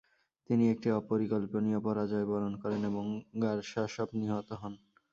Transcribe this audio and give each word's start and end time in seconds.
তিনি 0.49 0.63
একটি 0.69 0.87
অপরিকল্পনীয় 0.99 1.79
পরাজয় 1.79 2.25
বরণ 2.25 2.53
করেন 2.61 2.81
এবং 2.89 3.05
গারশাসপ 3.41 4.09
নিহত 4.19 4.49
হন। 4.61 4.73